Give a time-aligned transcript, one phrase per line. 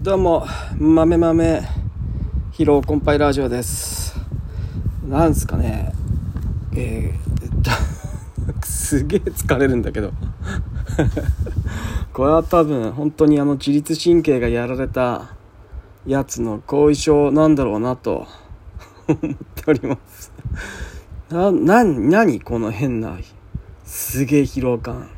[0.00, 0.46] どうも、
[0.78, 1.60] 豆豆
[2.52, 4.14] 疲労コンパイラジオです。
[5.08, 5.92] なんすかね、
[6.72, 10.12] えー、 すげえ疲れるんだけど。
[12.14, 15.32] これは多分、本当にあの自律神経がやられた
[16.06, 18.28] やつの後遺症なんだろうなと
[19.08, 20.32] 思っております。
[21.28, 23.18] な、な、なにこの変な、
[23.84, 25.08] すげえ疲労感。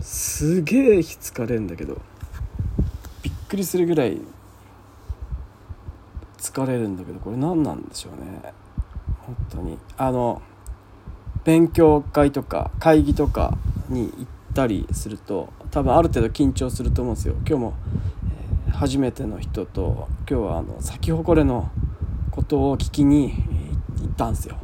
[0.00, 2.00] すげえ疲れるんだけど。
[3.50, 4.16] びっくりするぐらい
[6.38, 8.54] 疲れるんだけどこれ何なんでしょうね。
[9.26, 9.76] 本当に。
[9.96, 10.40] あの
[11.42, 13.58] 勉強会とか会議とか
[13.88, 17.34] に行ったりすると多分ある程度緊張すると思うんですよ。
[17.38, 17.74] 今日も、
[18.66, 21.70] えー初めての人と今日はあの咲き誇れの
[22.30, 23.34] ことを聞きに
[24.00, 24.56] 行ったんですよ、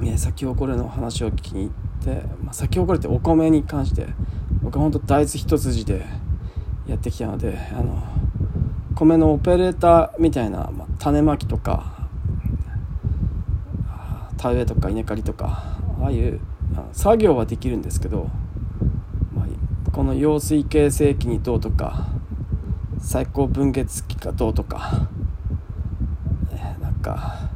[0.00, 4.06] ね、咲き誇れの話を聞きに行って、まあ、咲き誇れってお米に関して
[4.70, 6.06] 僕は本当大豆一筋で
[6.86, 8.06] やってきたのであの
[8.94, 12.08] 米のオペレーターみたいな、まあ、種まきとか
[13.88, 16.40] あ田植えとか稲刈りとかああいう
[16.92, 18.30] 作業はできるんですけど、
[19.34, 22.06] まあ、この揚水形成器にどうとか
[23.00, 25.08] 最高分月器がどうとか
[26.52, 27.50] えなんか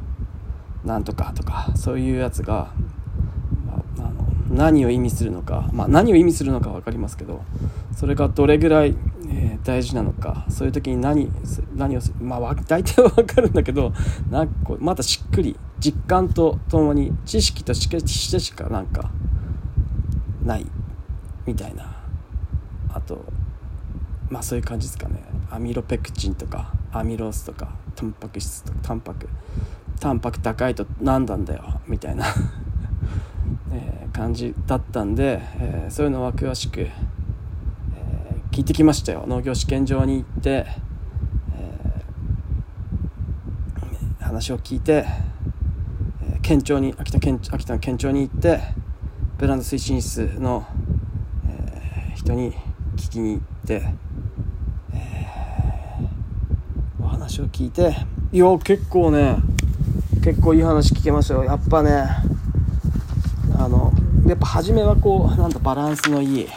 [0.83, 2.73] なんとかとかそういうやつが
[4.49, 7.43] 何を意味するのか、まあ、何を意味するのか分かりますけど
[7.95, 8.95] それがどれぐらい、
[9.29, 11.29] えー大事なのかそういう時に何
[11.75, 13.91] 何をするまあ大体は分かるんだけど
[14.29, 19.09] なんかこうまたしっくり実感とともに知識としてしかなんか
[20.43, 20.67] ない
[21.47, 21.95] みたいな。
[22.93, 23.25] あと
[24.29, 25.23] まあそういう感じですかね。
[25.49, 29.27] アミロペクチンとかアミロースとかタンパク質とかタンパク
[29.99, 32.25] タンパク高いと何なんだよみたいな。
[34.15, 39.25] 感じだったんで、えーそういうのは詳しく、えー聞いてきましたよ。
[39.27, 40.65] 農業試験場に行って、
[41.57, 45.05] えー話を聞いて、
[46.23, 48.61] えー県庁に秋田県秋田の県庁に行って
[49.37, 50.65] ブランド推進室の、
[51.49, 52.53] えー人に
[52.95, 53.83] 聞きに行って、
[54.93, 55.27] え
[57.01, 57.97] お話を聞いて
[58.31, 59.35] いや結構ね
[60.23, 61.43] 結構いい話聞けましたよ。
[61.43, 62.07] やっぱね
[64.25, 66.47] やっぱ初めはこうなんだバランスのいい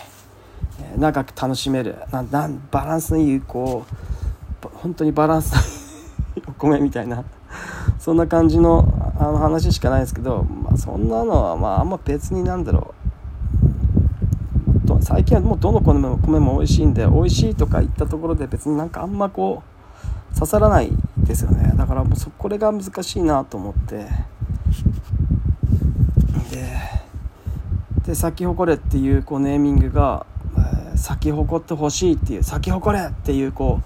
[0.97, 3.85] 長く楽しめるなんなんバランスのいいこ
[4.65, 5.61] う本当にバランスの
[6.37, 7.25] いい お米みたいな
[7.99, 8.87] そんな感じの
[9.19, 12.99] あの話しかないですけど、まあ、そんなのはまああんま別になんだろう。
[15.01, 19.63] 最近はもうどの米も米も美味しいんで美味しいとか言ったところで別になんかあんまこ
[20.33, 21.73] う刺さらないですよね。
[21.77, 23.97] だからもうそこれが難しいなと思って。
[26.51, 26.88] で
[28.09, 30.25] で咲き誇れっていうこうネーミングが、
[30.97, 33.83] 咲き誇ってほしいっていう咲き誇れっていうこ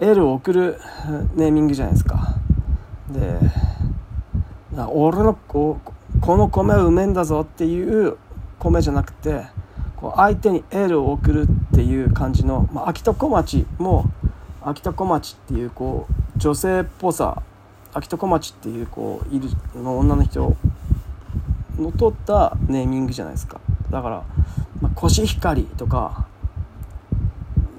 [0.00, 0.78] うエールを送る
[1.34, 2.36] ネーミングじゃないですか。
[3.10, 3.38] で
[4.88, 5.80] 俺のこ
[6.20, 8.16] この米はうめんだぞっていう
[8.60, 9.42] 米じゃなくて
[9.96, 14.04] こう相手にエールを送るっていう感じの、まあ、秋田小町も
[14.62, 17.42] 秋田小町っていうこう女性っぽさ
[17.92, 20.56] 秋田小町っていうこういるの女の人
[21.78, 23.60] の取ったネーミングじゃないですか。
[23.90, 24.22] だから、
[24.80, 26.26] まあ、コシヒカリとか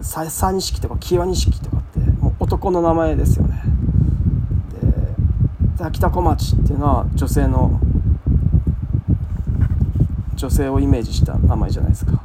[0.02, 3.62] ササニシキとかキワニシキとかってもう男の名前ですよね。
[5.78, 7.80] で秋田小町っていうのは女性の
[10.36, 12.12] 女性をイメージした名前じゃないですか。
[12.12, 12.20] で、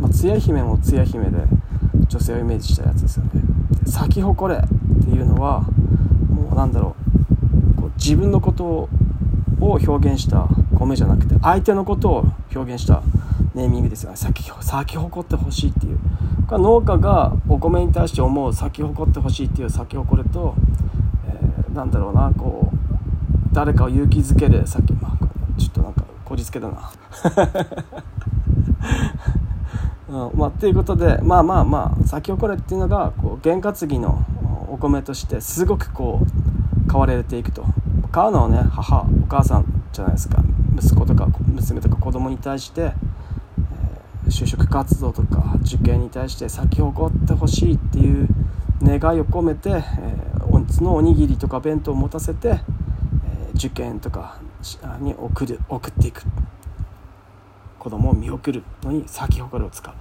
[0.00, 1.38] まあ、つや姫もつや姫で
[2.08, 3.30] 女性をイメージしたやつですよね。
[3.86, 5.60] 咲き誇れっていうのは
[6.30, 6.96] もうなんだろ
[7.76, 8.88] うこう自分のことを
[9.66, 10.48] を表現した
[10.78, 13.02] 米じゃなくて相手のことを表現した
[13.54, 14.16] ネーミングですよね。
[14.16, 15.98] 咲き咲き誇ってほしいっていう。
[16.50, 20.54] 農家がお米に対して思う咲き誇ってほしいっていう咲き誇れと、
[21.26, 22.76] えーなんだろうなこう
[23.52, 26.90] 誰かを勇気づけるさっき、まあ、ちょっとなんかこじつけだな。
[30.08, 34.24] うんまあ、ということでまあまあまあ咲き誇れっていうのがこう験担ぎの
[34.68, 36.20] お米としてすごくこ
[36.86, 37.64] う買われていくと。
[38.14, 40.40] 買うのはね母お母さんじゃないですか。
[40.78, 48.28] 息子とか娘とか子供に対して、えー就職活動とか受験に対して咲き誇ってほしいっていう
[48.82, 54.38] 願いを込めて、えーそのおにぎりとか弁当を持たせて、えー受験とか
[55.00, 56.22] に送る送っていく。
[57.80, 59.94] 子供を見送るのに咲き誇りを使う。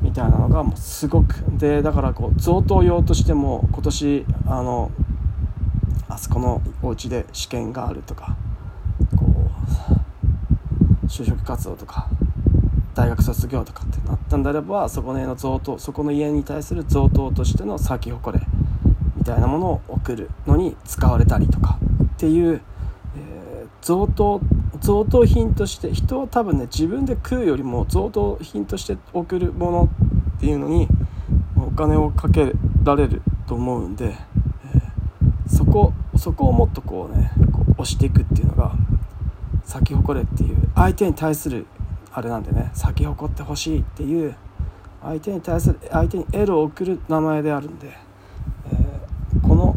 [0.00, 4.92] みたいなのがもうすごくでだからこう贈答用としても今年あの
[6.08, 8.36] あそこのお家で試験があるとか
[9.16, 9.50] こ
[11.02, 12.08] う就職活動とか
[12.94, 18.44] 大学卒業とかってなったんであればそこの家の贈答そこの家に対する贈答としての咲き誇れ
[19.16, 22.60] みたいなものを送るのに使われたりとかっていう、
[23.16, 24.40] えー、贈答
[24.80, 29.88] 贈答品として人は多分ね自分で食うよりも贈答品として送るもの
[30.36, 30.88] っていうのに
[31.56, 32.52] お金をかけ
[32.84, 34.14] られると思うんで、
[35.70, 38.72] こそこをもっとこうねこう押していくっていうのが
[39.64, 41.66] 咲き誇れっていう相手に対する
[42.12, 44.34] あれなんでね咲き誇ってほしいっていう
[45.02, 49.74] 相手に対する相手にエールを送る名前であるんで、えー、この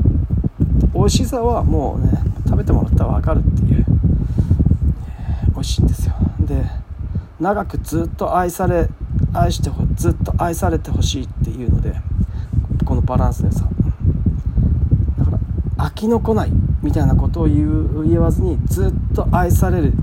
[0.94, 2.12] 美味しさはもうね
[2.46, 6.16] 食べてもらったら分かるっていう、えー、美味しいんですよ。
[6.40, 6.66] で
[7.40, 8.88] 長くずっと愛され
[9.34, 11.96] 愛してずっと愛されてほしいっていうので
[12.86, 13.66] このバランスの良さ
[15.82, 16.52] 飽きのこない
[16.84, 19.94] みたいなことを言う言わずにずっと愛される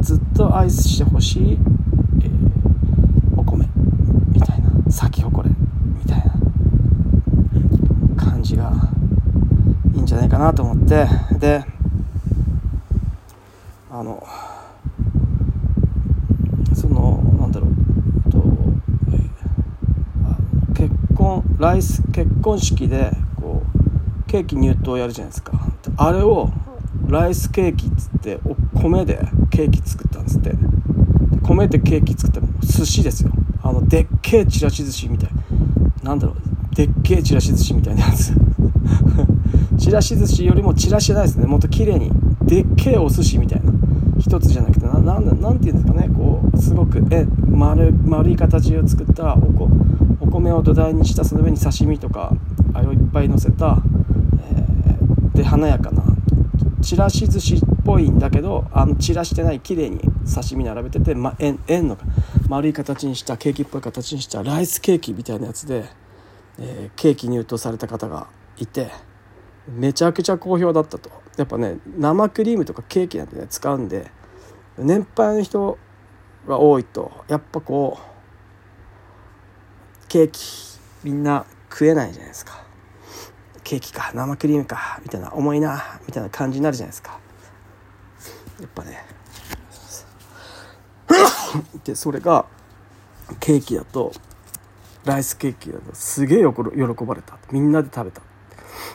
[0.00, 3.68] ずっと愛してほしい、えー、お米
[4.32, 5.54] みたいな咲き誇れ
[5.98, 6.18] みたい
[8.16, 8.72] な感じが
[9.94, 11.06] いいんじゃないかなと思って
[11.38, 11.62] で
[13.90, 14.26] あの
[16.74, 18.42] そのなんだろうと、
[19.12, 23.10] えー、結婚ライス結婚式で
[24.34, 25.52] ケーキ入刀やるじゃないですか。
[25.96, 26.50] あれを
[27.06, 30.54] ライスケーキっつってお米でケーキ作ったんですって。
[31.44, 33.30] 米でケーキ作ったら寿司ですよ。
[33.62, 35.30] あのでっけえちらし寿司みたい。
[36.02, 36.74] なんだろう。
[36.74, 38.32] でっけえちらし寿司みたいなやつ。
[39.78, 41.46] ちらし寿司よりもちらしじゃないですね。
[41.46, 42.10] もっと綺麗に。
[42.42, 43.72] でっけえお寿司みたいな。
[44.18, 46.08] 一つじゃなくてなななんていうんですかね。
[46.12, 49.70] こうすごくえ丸丸い形を作ったおこ
[50.18, 52.32] お米を土台にしたその上に刺身とか
[52.74, 53.78] あれをいっぱい乗せた、
[55.34, 56.02] で華やかな
[56.82, 60.00] ちらし寿司っぽいんだけどあの散らしてない綺麗に
[60.32, 61.96] 刺身並べてて、ま、円円の
[62.48, 65.86] 丸い形にしたケーキっぽい形にしたライスケーキみたいなやつで、
[66.58, 68.28] えー、ケーキ入刀された方が
[68.58, 68.90] いて
[69.66, 71.10] めちゃくちゃ好評だったと。
[71.36, 74.08] やっぱね生クリームとかケーキなんてね使うんで
[74.78, 75.78] 年配の人
[76.46, 78.02] が多いとやっぱこう
[80.06, 80.40] ケーキ
[81.02, 82.62] みんな食えないじゃないですか。
[83.64, 87.18] ケーキか生クリームかみたいな重いなみたいな感じになるじゃないですか。
[88.60, 89.04] やっぱね。
[91.84, 92.46] でそれが
[93.40, 94.12] ケーキだと
[95.04, 97.38] ライスケーキだとすげえ喜ばれた。
[97.50, 98.22] みんなで食べた。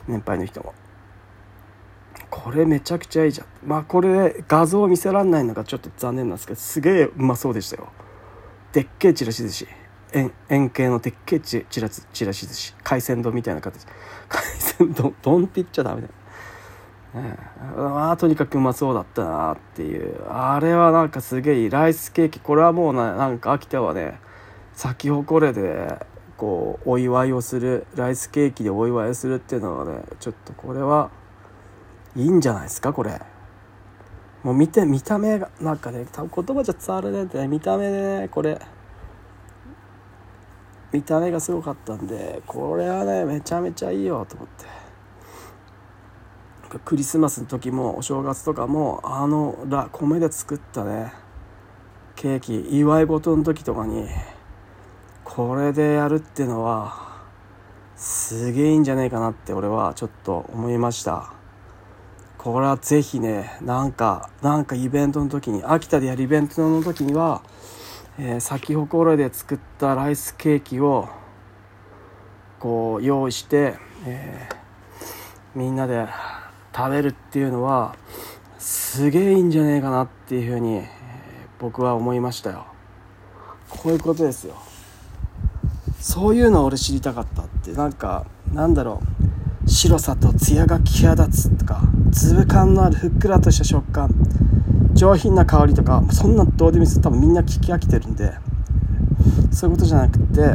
[0.07, 0.74] 年配の人も。
[2.30, 3.48] これめちゃくちゃいいじゃん。
[3.65, 7.89] まあこれ画像を見せらんないのがちょっと残念なんですけどすげえうまそうでしたよ。
[8.72, 9.68] でっけえちらし寿司
[10.14, 12.76] 円円形のでっけちちらちらし寿司。
[12.84, 13.86] 海鮮丼みたいな形。
[14.30, 16.14] 海鮮丼丼って言っちゃダメだよ、
[17.76, 20.26] まあとにかくうまそうだったなっていう。
[20.30, 22.40] あれはなんかすげえライスケーキ。
[22.40, 24.20] これはもうななんか秋田はね。
[24.74, 26.06] 咲き誇れで
[26.38, 27.86] こうお祝いをする。
[27.96, 31.12] ライスケーキでお祝いをするっていうのはねちょっとこれは
[32.16, 33.20] いいんじゃないですかこれ。
[34.44, 38.60] もう見て見た目がなんかね多分言葉じゃ伝わらないんで見た目でねこれ。
[40.91, 44.65] 見た目がすごかったんでこれはねめちゃめちゃいいよと思って。
[46.86, 51.13] クリスマスの時もお正月とかもあのラ米で作ったね
[52.15, 54.07] ケーキ祝い事の時とかに
[55.24, 57.24] これでやるってのは
[57.96, 61.34] すげえいいんじゃないかなって俺はちょっと思いました。
[62.38, 67.41] これはぜひねなんかなんかイベントの時に秋田でやるイベントの時には
[68.22, 71.08] えー、先ほころで作ったライスケーキを
[72.60, 76.06] こう用意して、えー、みんなで
[76.76, 77.96] 食べるっていうのは
[78.58, 80.86] すげえいいんじゃねえかなっていうふうに、えー、
[81.60, 82.66] 僕は思いましたよ。
[83.70, 84.56] こういうことですよ。
[86.02, 89.02] そういうの俺知りたかったってなんかなんだろ
[89.66, 89.70] う。
[89.70, 94.10] 白さと艶が際立つとか粒感のあるふっくらとした食感。
[95.00, 97.00] 上品な香りとかそんなどうでもいいです。
[97.00, 98.34] 多分みんな聞き飽きてるんで
[99.50, 100.46] そういうことじゃなくて、え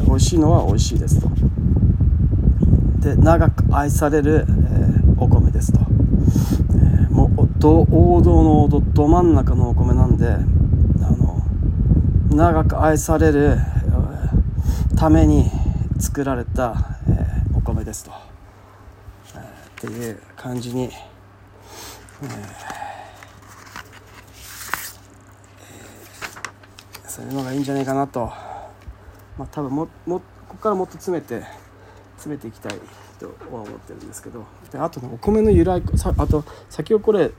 [0.00, 1.30] ー、美味しいのは美味しいですと。
[2.98, 11.40] で長く愛される、えー、お米ですと、えー、もう王道の王道ど真ん中のお米なんであの
[12.34, 13.56] 長く愛される、
[14.96, 15.48] ために
[16.00, 18.10] 作られた、え、お米ですと、
[19.36, 19.42] え、っ
[19.80, 20.90] ていう感じに、
[22.22, 22.77] えー
[27.18, 28.26] そういうのがいいんじゃないかなと。
[29.36, 31.42] まあ多分ももここからもっと詰めて
[32.12, 32.78] 詰めていきたい
[33.18, 34.44] とは思ってるんですけど。
[34.70, 37.32] であとねお米の由来さあと先ほこれ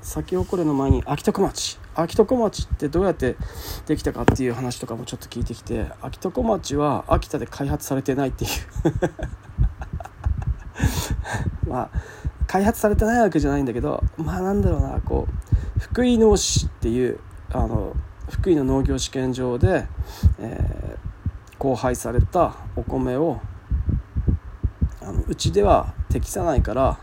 [0.00, 1.78] 先ほこれの前に秋田小町。
[1.94, 3.36] 秋田小町ってどうやって
[3.86, 8.50] できたかっていう話とかもちょっと聞いてきて秋田小町は秋田で開発されてないっていう。
[11.68, 12.00] まあ
[12.46, 17.18] 開発されてないわけじゃないんだけどまあなんだろうなこう福井農市っていう
[17.52, 17.94] あの
[18.30, 19.86] 福井の農業試験場で、
[20.38, 23.40] えー、交配されたお米を
[25.02, 26.98] あのうちでは適さないから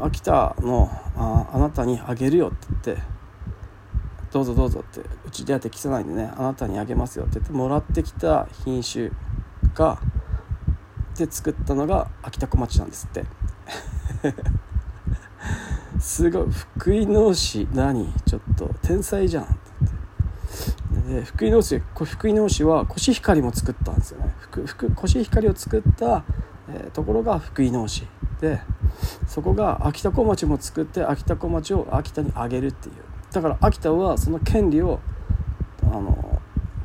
[0.00, 3.02] 秋田のああなたにあげるよって言って
[4.32, 9.10] どうぞどうぞってうちでは適さないんでねあなたにあげますよって言ってもらってきた品種
[9.74, 10.00] が
[11.16, 13.24] で作ったのが秋田小町なんですって。
[16.00, 16.50] すごい。
[16.50, 18.12] 福井農師何？
[18.24, 19.58] ちょっと天才じゃん。
[21.12, 24.34] で福井農師福井農師はコシヒカリも作ったんですよね。
[24.40, 26.24] 福コシヒカリを作った、
[26.68, 28.06] え、ところが福井農師
[28.40, 28.60] で
[29.26, 32.94] そこが秋田小町も作って秋田小町を秋田にあげるっていう。
[33.30, 35.00] だから秋田はその権利を
[35.82, 36.40] あの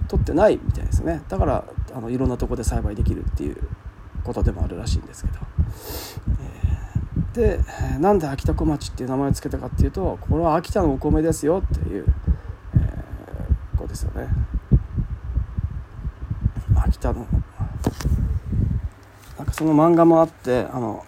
[0.07, 1.24] 取ってないみたいですね。
[1.29, 3.57] だからあのいろんなとこで栽培できるっていう
[4.24, 5.39] ことでもあるらしいんですけど、
[7.36, 7.60] えー、
[7.96, 12.05] でなんで秋田小町っていう名前を付けたかっていうとこれは秋田のお米ですよっていう、
[13.88, 14.27] こですよね。
[16.75, 17.25] 秋田の
[19.38, 21.06] なんかその漫画もあってあの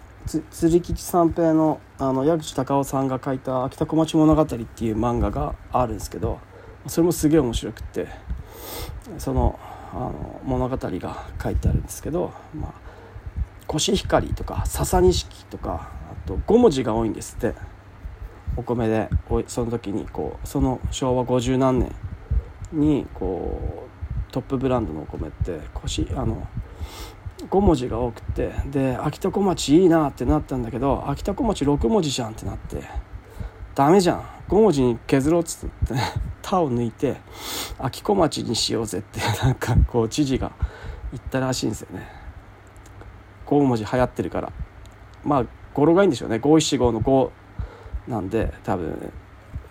[0.50, 6.38] 釣吉三平のあの矢口隆夫さんが書いた「秋田小町物語」っていう漫画があるんですけど
[6.86, 8.08] それもすげえ面白くって
[9.18, 9.58] その
[9.92, 12.72] あの物語が書いてあるんですけど、まあ、
[13.66, 15.88] コシヒカリとか笹錦とか
[16.24, 17.54] あと5文字が多いんですって。
[18.56, 19.08] お米で
[19.46, 21.94] その時にこうその昭和50何年
[22.72, 23.88] にこ
[24.28, 26.46] うトップブランドのお米ってコシあの
[27.48, 32.82] 5文字が多くてで秋田小町いいなってなったんだけど秋田小町6文字じゃんってなって
[33.74, 34.40] ダメじゃん。
[34.50, 35.94] 5文字に削ろうっつって
[36.42, 37.20] 「他を抜いて
[37.78, 40.50] 秋小町にしようぜってなんかこう知事が
[41.12, 42.08] 言ったらしいんですよね。
[43.46, 44.52] 5文字流行ってるから。
[45.24, 46.40] まあ語呂がいいんでしょうね。
[46.40, 47.30] 五七五の5
[48.08, 49.12] なんで多分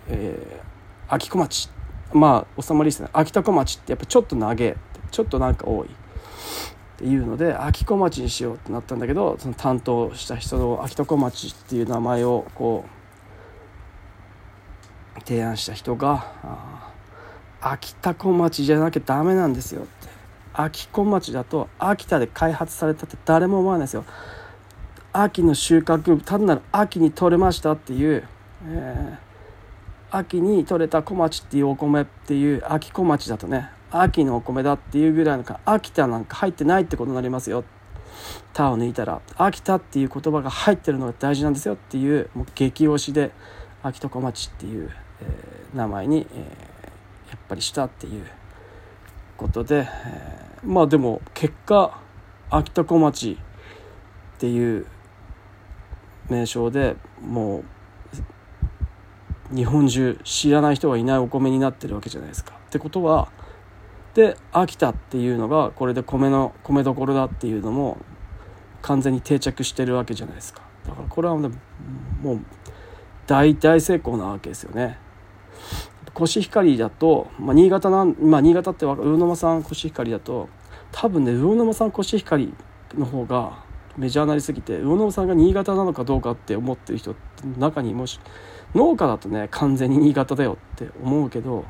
[0.07, 1.69] えー、秋小町
[2.13, 4.75] まあ収まりですね秋田小町ってやっぱちょっと長え
[5.11, 5.91] ちょっとなんか多いっ
[6.97, 12.85] ていうので秋小町にしようってなったんだけどその担当した人の秋田小町っていう名前をこ
[15.17, 16.25] う提案した人が
[17.61, 20.19] 「秋田小町じゃなきゃダメなんですよ」って。
[20.53, 24.03] 秋小町だと秋田で開発されたって誰も思わないですよ。
[25.13, 28.27] 秋の収穫単なる秋に取れましたっていう、
[28.65, 29.28] えー、
[30.11, 37.63] 秋に取れた小町っていうお米っていう秋小町だとね秋のお米だっていうぐらいのか秋田なんか入ってないってことになりますよ
[38.53, 43.31] 「田」を抜いたら秋田っていう言葉が入ってるのが大事なんですよっていうもう激推しで
[43.83, 48.25] 秋田小町っていう、えー、名前に、えー、やっぱりしたっていう
[49.37, 51.99] ことで、えー、まあでも結果
[52.49, 53.37] 秋田小町
[54.37, 54.85] っていう
[56.29, 57.63] 名称でもう
[59.53, 62.53] 日本中知らない人がいないお米になってるわけじゃないですか。
[62.67, 63.29] ってことは
[64.13, 67.97] で秋田っていうのがこれで米の米どころだっていうのも
[68.81, 71.51] 完全に定着してるわけじゃないですかだからこれはもう
[73.27, 74.97] 大大成功なわけですよね
[76.13, 80.49] コシヒカリだと、まあ、新潟なん、まあ、新潟って魚沼産コシヒカリだと
[80.91, 82.53] 多分ね魚沼産コシヒカリ
[82.95, 83.63] の方が
[83.95, 87.15] メジャーなりすぎて魚沼産が新潟なのかどうかって思ってる人
[87.57, 88.19] 中にもし
[88.75, 91.65] 農家だとね完全に新潟だよって思うけど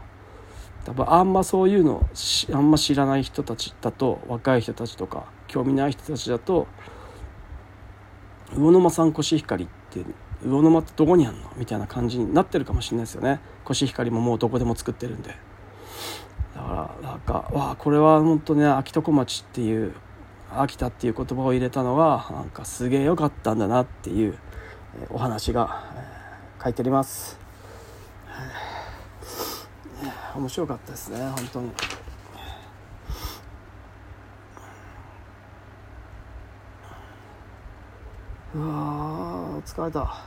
[0.86, 2.08] 多分あんまそういうの
[2.53, 6.68] あんま知らない人たちだと若い人たちとか興味ない人たちだと
[8.53, 10.03] 魚沼産コシヒカリって
[10.44, 11.51] 魚沼ってどこにあんの？
[11.58, 13.41] みたいな感じになってるかもしれないですよね。
[13.65, 15.36] コシヒカリももうどこでも作ってるんで。
[16.56, 19.94] だからなんかわあこれは本当ね秋田小町っていう
[20.51, 24.38] 秋田っていう言葉を入れたのがなんかすげえ良かったんだなっていう
[25.10, 25.84] お話が
[26.62, 27.38] 書いてあります。
[30.36, 31.72] 面白かったですね本当に。
[38.56, 40.24] うわ疲れた。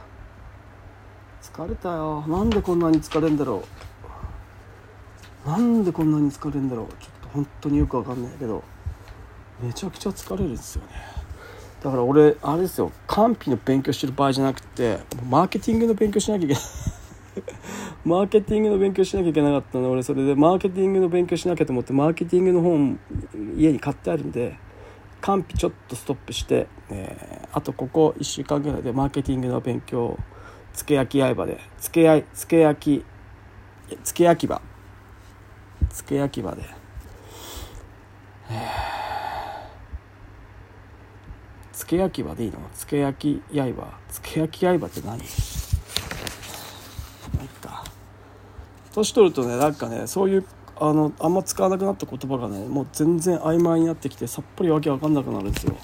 [1.42, 2.24] 疲れたよ。
[2.28, 3.64] なんでこんなに疲れんだろ
[5.44, 5.48] う。
[5.48, 6.86] なんでこんなに疲れんだろう。
[7.02, 8.62] ちょっと本当によくわかんないけど。
[9.60, 11.11] めちゃくちゃ疲れるんですよね。
[11.82, 12.92] だから俺あれですよ。
[13.08, 14.98] 完備の勉強してる場合じゃなくて
[15.28, 16.62] マーケティングの勉強しなきゃいけない。
[18.04, 19.90] マーケティングの勉強しなきゃいけなかったの。
[19.90, 23.00] 俺それでマーケティングの勉強しなきゃと思ってマーケティングの本
[23.56, 24.56] 家に買ってあるんで
[25.20, 30.18] 完備ちょっとストップして、えー、あとここ1週間ぐらいでマーケティングの勉強
[30.72, 33.04] つけ焼き刃でつけやつけ焼き
[34.04, 34.62] 付け焼き場
[35.90, 36.62] 付け焼き場で。
[41.82, 42.58] 付け焼き場でいいの？
[42.74, 45.20] 付け焼き刃付け焼き刃って何？
[48.94, 50.46] 年取るとねなんかねそういう
[50.78, 55.76] あのあんま使わなくなった言葉がねもう全然曖昧になってきてさっぱりわけわかんなくなるんですよ。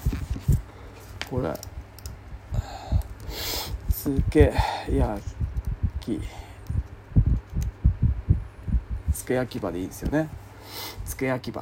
[1.29, 1.53] これ。
[3.89, 4.53] つけ
[4.89, 5.21] 焼
[5.99, 6.21] き。
[9.11, 10.29] つけ焼き場でいいですよね。
[11.05, 11.61] つけ焼き場。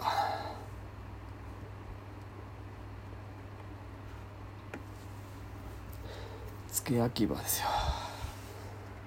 [6.87, 7.67] け焼き場ですよ、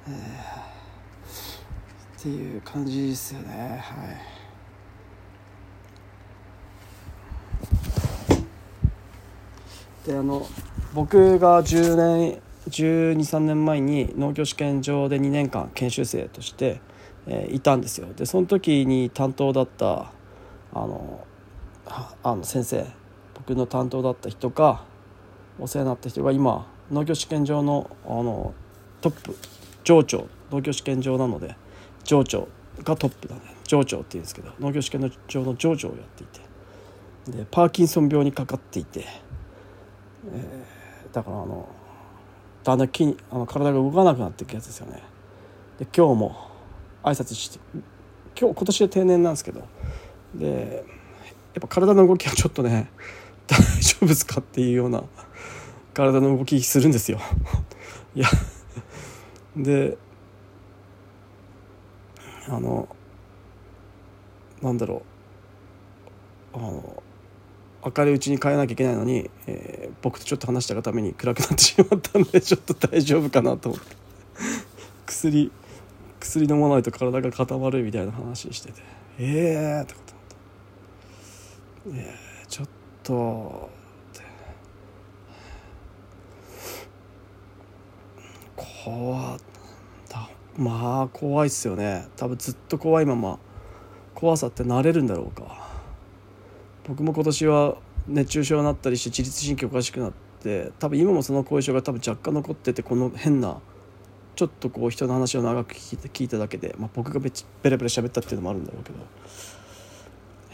[0.09, 0.71] えー
[2.21, 3.83] っていう感じですよね。
[3.83, 4.05] は
[10.05, 10.07] い。
[10.07, 10.47] であの
[10.93, 16.83] 僕が10年1 2 3年前に農業試験場で2年間研修生として、
[17.27, 18.13] えー、いたんですよ。
[18.13, 20.13] でその時に担当だった
[20.75, 21.27] あの
[22.23, 22.85] あの先生
[23.33, 24.83] 僕の担当だった人が
[25.59, 28.55] お世話になった人が今農業試験場のあの
[29.01, 29.37] トップ
[29.85, 30.27] 上長。
[30.51, 31.55] 農業試験場なので
[32.03, 32.49] 上長
[32.83, 33.43] がトップだね。
[33.65, 36.41] 上長っていうんですけど農業試験の上の上長をやっていて。
[37.39, 39.05] でパーキンソン病にかかっていて、
[40.33, 41.69] えー、だからあの
[42.65, 45.03] だんだん筋あの体が動かなくなっていくやつですよね。
[45.79, 46.51] で今日も
[47.03, 47.61] 挨拶して
[48.39, 49.63] 今日今年で定年なんですけど。
[50.35, 50.85] で
[51.55, 52.91] やっぱ体の動きはちょっとね
[53.47, 55.03] 大丈夫ですかっていうような
[55.95, 57.21] 体の動きするんですよ。
[58.15, 58.29] いや
[59.57, 59.97] で
[62.49, 62.89] あの
[64.63, 65.03] なんだろ
[66.55, 66.57] う。
[66.57, 67.03] あの
[67.83, 73.97] 明るいうちに帰らなきゃいけないのに、えー、僕とちょっと話したがために暗くなってしまったんで ちょっと大丈夫かなと思って。
[75.07, 75.51] 薬
[76.21, 78.83] 薬飲まないと体が固まるみたいな話してて。
[79.19, 82.03] ええー、ってこと思って。
[82.03, 82.69] えー、ちょっ
[83.03, 83.71] と
[88.84, 89.40] 怖っ
[90.56, 92.06] まあ怖いっすよね。
[92.16, 93.38] 多分ずっと怖いまま
[94.14, 95.71] 怖さって慣れるんだろうか。
[96.86, 97.76] 僕も今年は
[98.08, 100.12] 熱中症になったりして自律神経おかしくなっ
[100.43, 103.60] て多分今もその後遺症が多分若干残っててこの変な
[104.34, 107.30] ちょっとこう人の話を長く聞いて聞いただけで、まあ、僕がベ
[107.62, 108.99] ベラベラ喋ったっていうのもあるんだろうけど、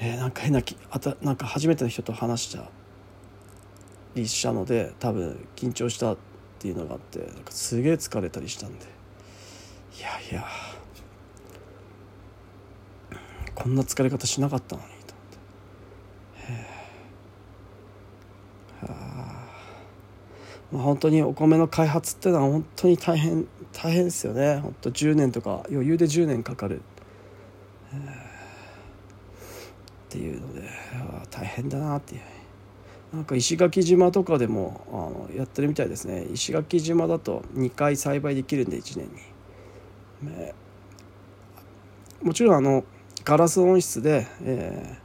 [0.01, 2.69] えー、なんか変なきあたなんか初めての人と話した
[4.15, 6.17] りしたので多分緊張した
[6.67, 8.87] っていうのがあってなんかすげえ疲れたりしたんで。
[9.99, 10.45] いやいや。
[13.55, 15.23] こんな疲れ方しなかったのにと思
[18.85, 18.93] って。
[18.93, 19.47] は
[20.73, 24.59] まあ本当にお米の開発っていうのは本当に大変大変ですよね。
[24.59, 26.83] 本当10年とか余裕で10年かかる、っ
[30.09, 30.69] ていうので
[31.31, 32.23] 大変だなっていう。
[33.17, 40.33] なんか石垣島とかでもあのやってるみたいですね石垣島だと2回栽培できるんで1年に。
[40.33, 40.55] ね、
[42.23, 42.85] もちろんあの
[43.25, 44.99] ガラス温室で、え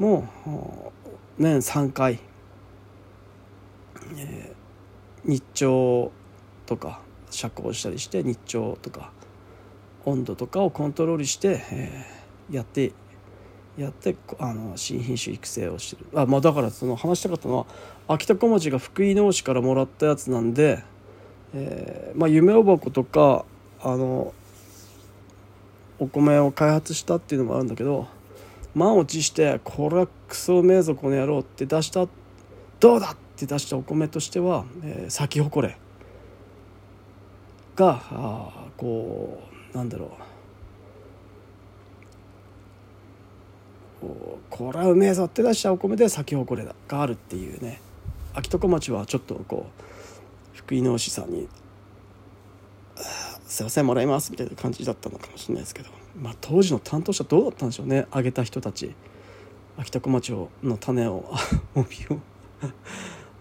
[0.00, 2.18] ー、もう年3回、
[4.16, 6.10] えー、日照
[6.64, 9.12] とか遮光したりして日照とか
[10.06, 12.92] 温度とかをコントロールして、えー、やって
[13.78, 16.20] やってあの新品種育成をしてる。
[16.20, 17.66] あ、まあ、だからその話したかったのは
[18.08, 20.82] 秋田小町が福井農師からもらったやつなんで、
[21.54, 23.44] えーまあ、夢おばことか
[23.80, 24.34] あの
[26.00, 28.08] お米を開発したっていうのもあるんだけど
[28.74, 32.08] 満を持してこれはクソうめえぞこの野郎って出した
[32.80, 35.76] どうだって出したお米としては、えー、咲き誇れ
[37.76, 39.40] があこ
[39.72, 40.27] うなんだろう。
[44.00, 47.80] これはうめえぞって出したお米で咲き誇れがあるっていうね。
[48.34, 51.48] 秋床町はちょっとこう福井農師さんに
[53.46, 58.06] すいませんもらいますみたいな感じだったのかもしれないですけど、まあ、当時の担当者どうだったんでしょうね。
[58.10, 58.94] あげた人たち。
[59.78, 60.32] 秋田小町
[60.62, 61.24] の種を
[61.74, 62.20] 帯を。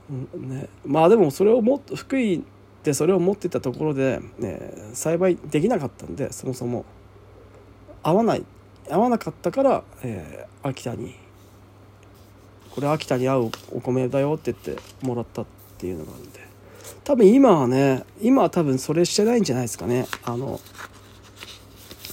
[0.38, 2.44] ね、まあでもそれをも福井
[2.84, 6.86] でそれを持ってたところで、ね、栽培できなかったんでそもそも
[8.04, 8.46] 合わない
[8.90, 11.16] 合わなかったから、えー、秋田に
[12.72, 15.46] これ秋田に合うお米だよって言ってもらったっ
[15.78, 16.48] ていうのがあるんで。
[17.04, 20.06] 多分今はね今は多分それしてないんじゃないですかね。
[20.24, 20.60] あの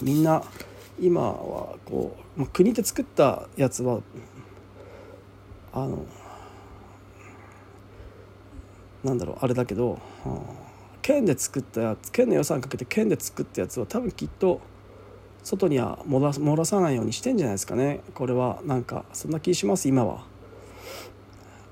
[0.02, 0.42] みんな
[1.00, 4.00] 今はこう、国で作ったやつは
[5.72, 6.04] あの
[9.02, 9.98] なんだろうあれだけど、
[11.02, 14.60] 県で作ったやつ県の予算かけて県で作ったやつは多分きっと
[15.44, 18.00] 外には漏ら漏らさないようにしてんじゃないですかね。
[18.14, 20.24] これはなんかそんな気します今は。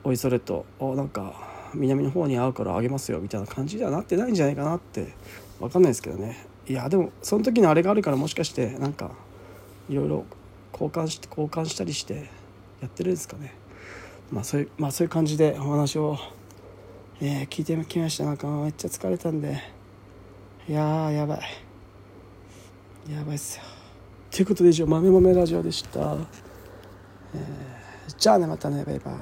[0.04, 1.32] おいそれとおなんか
[1.74, 5.14] 南の方に会うからあげますよみたいな感じではなってないんじゃないかなって
[5.58, 6.46] 分かんないですけどね。
[6.68, 9.10] いやでもその時のあれがあるからもしかしてなんか
[9.88, 10.24] いろいろ
[10.72, 12.28] 交換して交換したりして
[12.80, 13.54] やってるんですかね。
[14.30, 16.18] まあそういうまあそういう感じでお話を、
[17.20, 18.26] えー、聞いてきました。
[18.26, 19.62] なんかめっちゃ疲れたんで。
[20.68, 21.40] いやーやばい。
[23.10, 23.64] やばいっすよ。
[24.30, 26.16] ということで以上豆豆ラジオでした、
[27.34, 29.14] えー、じゃあねまたねバイバイ。